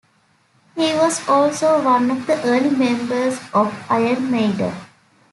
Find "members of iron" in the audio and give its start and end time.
2.71-4.31